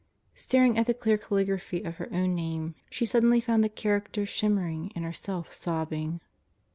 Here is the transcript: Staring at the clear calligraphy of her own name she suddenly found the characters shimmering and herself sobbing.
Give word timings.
Staring 0.33 0.79
at 0.79 0.87
the 0.87 0.95
clear 0.95 1.15
calligraphy 1.15 1.83
of 1.83 1.97
her 1.97 2.09
own 2.11 2.33
name 2.33 2.73
she 2.89 3.05
suddenly 3.05 3.39
found 3.39 3.63
the 3.63 3.69
characters 3.69 4.29
shimmering 4.29 4.91
and 4.95 5.05
herself 5.05 5.53
sobbing. 5.53 6.19